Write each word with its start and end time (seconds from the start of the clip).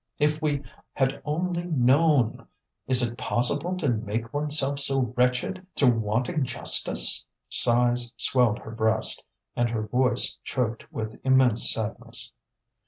If 0.19 0.41
we 0.41 0.63
had 0.93 1.21
only 1.25 1.61
known! 1.65 2.47
Is 2.87 3.03
it 3.07 3.19
possible 3.19 3.77
to 3.77 3.87
make 3.87 4.33
oneself 4.33 4.79
so 4.79 5.13
wretched 5.15 5.63
through 5.75 5.99
wanting 5.99 6.43
justice?" 6.43 7.23
Sighs 7.49 8.11
swelled 8.17 8.57
her 8.57 8.71
breast, 8.71 9.23
and 9.55 9.69
her 9.69 9.85
voice 9.85 10.39
choked 10.43 10.91
with 10.91 11.19
immense 11.23 11.71
sadness. 11.71 12.33